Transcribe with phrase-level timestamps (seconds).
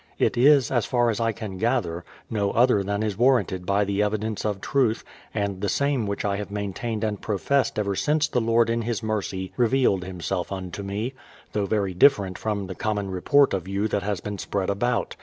[0.17, 4.01] It is, as far as I can gather, no other than is warranted by the
[4.01, 8.39] evidence of truth, and the same which I have maintained and professed ever since the
[8.39, 11.13] 214 BRADFORD'S HISTORY OF Lord in His mercy revealed Himself unto me,—
[11.53, 15.15] though very differ ent from the common report of you that has been spread about.